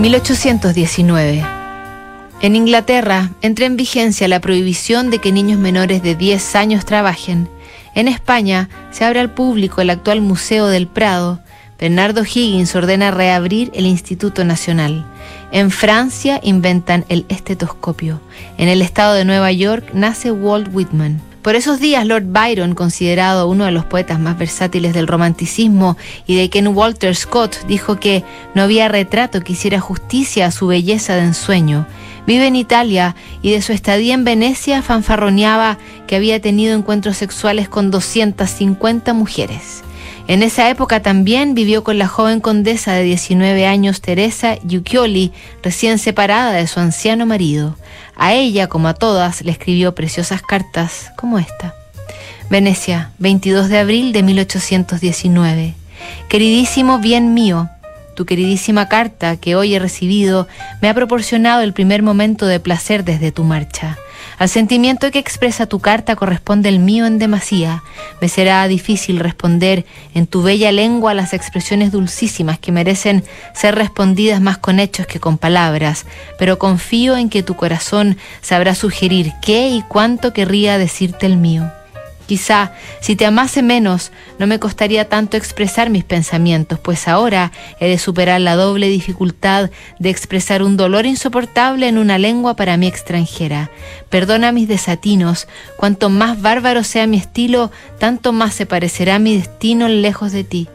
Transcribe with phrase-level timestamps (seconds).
[0.00, 1.44] 1819.
[2.40, 7.50] En Inglaterra entra en vigencia la prohibición de que niños menores de 10 años trabajen.
[7.94, 11.40] En España se abre al público el actual Museo del Prado.
[11.78, 15.04] Bernardo Higgins ordena reabrir el Instituto Nacional.
[15.52, 18.22] En Francia inventan el estetoscopio.
[18.56, 21.20] En el estado de Nueva York nace Walt Whitman.
[21.42, 25.96] Por esos días, Lord Byron, considerado uno de los poetas más versátiles del romanticismo
[26.26, 28.24] y de quien Walter Scott dijo que
[28.54, 31.86] no había retrato que hiciera justicia a su belleza de ensueño.
[32.26, 37.70] Vive en Italia y de su estadía en Venecia fanfarroneaba que había tenido encuentros sexuales
[37.70, 39.82] con 250 mujeres.
[40.28, 45.32] En esa época también vivió con la joven condesa de 19 años Teresa Giucchioli,
[45.62, 47.76] recién separada de su anciano marido.
[48.22, 51.74] A ella, como a todas, le escribió preciosas cartas como esta.
[52.50, 55.74] Venecia, 22 de abril de 1819.
[56.28, 57.70] Queridísimo bien mío,
[58.14, 60.48] tu queridísima carta que hoy he recibido
[60.82, 63.96] me ha proporcionado el primer momento de placer desde tu marcha.
[64.40, 67.82] Al sentimiento que expresa tu carta corresponde el mío en demasía.
[68.22, 73.22] Me será difícil responder en tu bella lengua las expresiones dulcísimas que merecen
[73.54, 76.06] ser respondidas más con hechos que con palabras,
[76.38, 81.70] pero confío en que tu corazón sabrá sugerir qué y cuánto querría decirte el mío.
[82.30, 87.50] Quizá, si te amase menos, no me costaría tanto expresar mis pensamientos, pues ahora
[87.80, 92.76] he de superar la doble dificultad de expresar un dolor insoportable en una lengua para
[92.76, 93.72] mí extranjera.
[94.10, 99.88] Perdona mis desatinos, cuanto más bárbaro sea mi estilo, tanto más se parecerá mi destino
[99.88, 100.68] lejos de ti.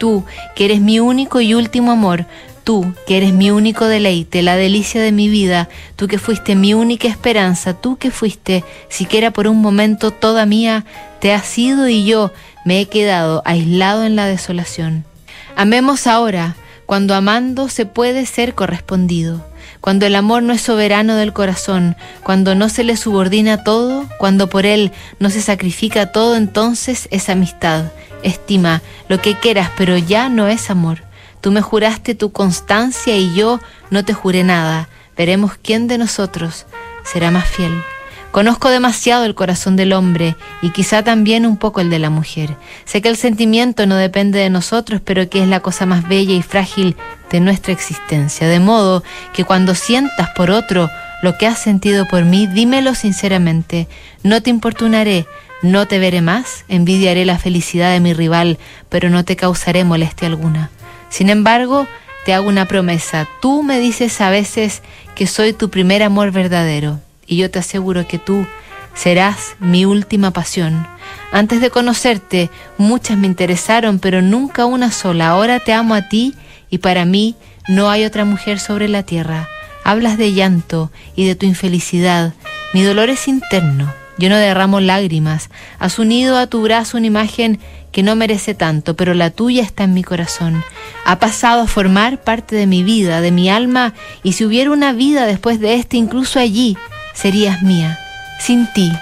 [0.00, 0.24] Tú,
[0.56, 2.26] que eres mi único y último amor,
[2.64, 6.72] Tú, que eres mi único deleite, la delicia de mi vida, tú que fuiste mi
[6.72, 10.86] única esperanza, tú que fuiste, siquiera por un momento, toda mía,
[11.20, 12.32] te has sido y yo
[12.64, 15.04] me he quedado aislado en la desolación.
[15.56, 19.46] Amemos ahora, cuando amando se puede ser correspondido,
[19.82, 24.48] cuando el amor no es soberano del corazón, cuando no se le subordina todo, cuando
[24.48, 27.92] por él no se sacrifica todo, entonces es amistad.
[28.22, 31.02] Estima lo que quieras, pero ya no es amor.
[31.44, 33.60] Tú me juraste tu constancia y yo
[33.90, 34.88] no te juré nada.
[35.14, 36.64] Veremos quién de nosotros
[37.04, 37.82] será más fiel.
[38.30, 42.56] Conozco demasiado el corazón del hombre y quizá también un poco el de la mujer.
[42.86, 46.32] Sé que el sentimiento no depende de nosotros, pero que es la cosa más bella
[46.32, 46.96] y frágil
[47.30, 48.48] de nuestra existencia.
[48.48, 50.88] De modo que cuando sientas por otro
[51.22, 53.86] lo que has sentido por mí, dímelo sinceramente.
[54.22, 55.26] No te importunaré,
[55.60, 60.26] no te veré más, envidiaré la felicidad de mi rival, pero no te causaré molestia
[60.26, 60.70] alguna.
[61.08, 61.86] Sin embargo,
[62.24, 63.28] te hago una promesa.
[63.40, 64.82] Tú me dices a veces
[65.14, 68.46] que soy tu primer amor verdadero y yo te aseguro que tú
[68.94, 70.86] serás mi última pasión.
[71.32, 75.28] Antes de conocerte, muchas me interesaron, pero nunca una sola.
[75.28, 76.34] Ahora te amo a ti
[76.70, 77.36] y para mí
[77.68, 79.48] no hay otra mujer sobre la tierra.
[79.84, 82.32] Hablas de llanto y de tu infelicidad.
[82.72, 83.92] Mi dolor es interno.
[84.18, 85.50] Yo no derramo lágrimas.
[85.78, 87.58] Has unido a tu brazo una imagen
[87.90, 90.64] que no merece tanto, pero la tuya está en mi corazón.
[91.04, 94.92] Ha pasado a formar parte de mi vida, de mi alma, y si hubiera una
[94.92, 96.76] vida después de este, incluso allí,
[97.14, 97.98] serías mía.
[98.40, 98.92] Sin ti,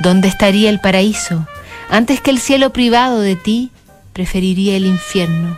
[0.00, 1.46] ¿dónde estaría el paraíso?
[1.88, 3.70] Antes que el cielo privado de ti,
[4.12, 5.56] preferiría el infierno.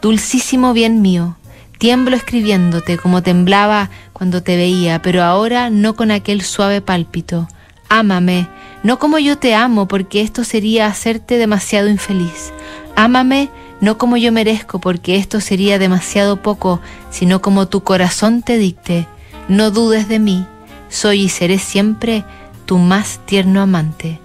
[0.00, 1.36] Dulcísimo bien mío,
[1.78, 7.48] tiemblo escribiéndote como temblaba cuando te veía, pero ahora no con aquel suave pálpito.
[7.96, 8.48] Ámame,
[8.82, 12.52] no como yo te amo, porque esto sería hacerte demasiado infeliz.
[12.96, 13.50] Ámame
[13.80, 19.06] no como yo merezco, porque esto sería demasiado poco, sino como tu corazón te dicte.
[19.46, 20.46] No dudes de mí,
[20.88, 22.24] soy y seré siempre
[22.66, 24.18] tu más tierno amante.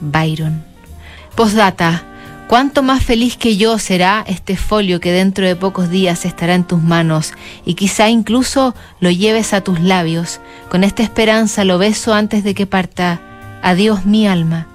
[0.00, 0.64] Byron.
[1.34, 2.04] Postdata.
[2.48, 6.64] Cuánto más feliz que yo será este folio que dentro de pocos días estará en
[6.64, 7.32] tus manos
[7.64, 10.40] y quizá incluso lo lleves a tus labios.
[10.68, 13.20] Con esta esperanza lo beso antes de que parta
[13.62, 14.66] Adiós mi alma.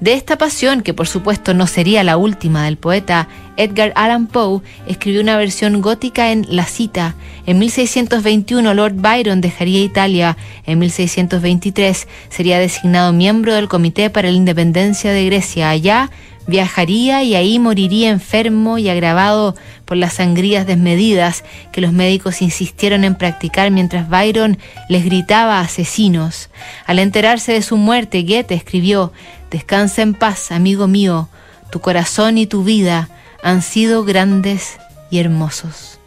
[0.00, 4.60] De esta pasión, que por supuesto no sería la última del poeta, Edgar Allan Poe
[4.86, 7.14] escribió una versión gótica en La cita.
[7.46, 10.36] En 1621 Lord Byron dejaría Italia.
[10.66, 15.70] En 1623 sería designado miembro del Comité para la Independencia de Grecia.
[15.70, 16.10] Allá
[16.46, 19.54] viajaría y ahí moriría enfermo y agravado
[19.84, 24.58] por las sangrías desmedidas que los médicos insistieron en practicar mientras Byron
[24.88, 26.50] les gritaba asesinos.
[26.86, 29.12] Al enterarse de su muerte, Goethe escribió,
[29.50, 31.28] Descansa en paz, amigo mío,
[31.70, 33.08] tu corazón y tu vida
[33.42, 34.78] han sido grandes
[35.10, 35.98] y hermosos.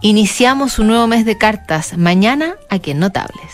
[0.00, 3.50] Iniciamos un nuevo mes de cartas, mañana aquí en Notables.